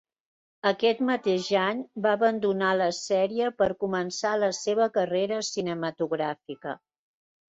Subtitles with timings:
[0.67, 6.77] Aquest mateix any va abandonar la sèrie per començar la seva carrera cinematogràfica.